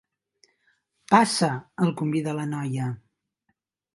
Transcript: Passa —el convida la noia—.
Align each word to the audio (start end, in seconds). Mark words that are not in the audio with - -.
Passa 1.13 1.51
—el 1.83 1.93
convida 2.01 2.35
la 2.39 2.47
noia—. 2.57 2.87